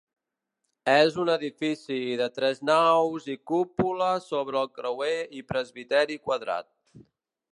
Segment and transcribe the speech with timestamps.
[0.93, 6.69] És un edifici de tres naus i cúpula sobre el creuer i presbiteri quadrat.